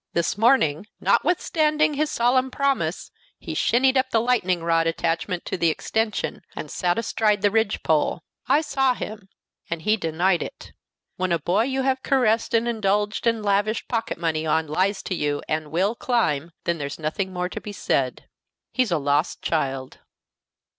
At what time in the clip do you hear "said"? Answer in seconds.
17.71-18.27